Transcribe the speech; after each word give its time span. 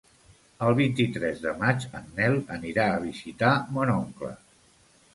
El 0.67 0.71
vint-i-tres 0.79 1.43
de 1.43 1.53
maig 1.61 1.87
en 2.01 2.09
Nel 2.17 2.41
anirà 2.59 2.89
a 2.95 2.99
visitar 3.07 3.55
mon 3.79 3.97
oncle. 4.01 4.37